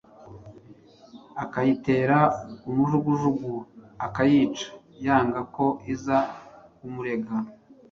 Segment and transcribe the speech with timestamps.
[1.43, 2.17] akayitera
[2.69, 3.51] umujugujugu
[4.05, 4.67] akayica
[5.05, 6.17] yanga ko iza
[6.77, 7.35] kumurega